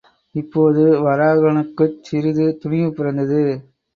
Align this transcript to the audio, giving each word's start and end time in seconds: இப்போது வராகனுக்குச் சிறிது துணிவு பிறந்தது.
இப்போது 0.35 0.83
வராகனுக்குச் 1.01 1.99
சிறிது 2.01 2.57
துணிவு 2.57 2.93
பிறந்தது. 2.93 3.41